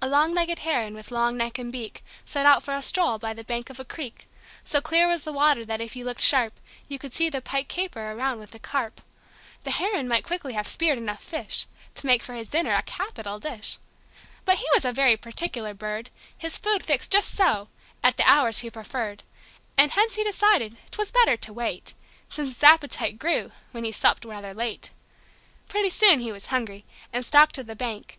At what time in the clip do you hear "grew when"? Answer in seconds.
23.18-23.84